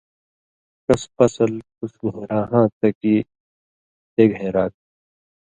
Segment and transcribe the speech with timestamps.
[0.83, 3.15] ݜس (پسل) تُس گھَین٘راہاں تھہ گی
[4.13, 4.83] بے گھَین٘راگ تھہ؟